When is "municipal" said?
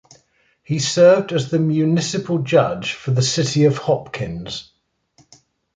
1.59-2.39